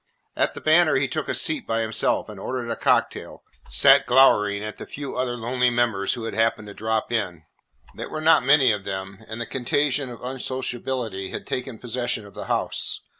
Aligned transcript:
At 0.35 0.55
the 0.55 0.61
Banner 0.61 0.95
he 0.95 1.07
took 1.07 1.29
a 1.29 1.35
seat 1.35 1.67
by 1.67 1.81
himself, 1.81 2.27
and, 2.27 2.39
ordering 2.39 2.71
a 2.71 2.75
cocktail, 2.75 3.43
sat 3.69 4.07
glowering 4.07 4.63
at 4.63 4.77
the 4.77 4.87
few 4.87 5.15
other 5.15 5.37
lonely 5.37 5.69
members 5.69 6.13
who 6.15 6.23
had 6.23 6.33
happened 6.33 6.69
to 6.69 6.73
drop 6.73 7.11
in. 7.11 7.43
There 7.93 8.09
were 8.09 8.19
not 8.19 8.41
many 8.43 8.71
of 8.71 8.83
them, 8.83 9.19
and 9.27 9.39
the 9.39 9.45
contagion 9.45 10.09
of 10.09 10.19
unsociability 10.23 11.29
had 11.29 11.45
taken 11.45 11.77
possession 11.77 12.25
of 12.25 12.33
the 12.33 12.45
house. 12.45 13.01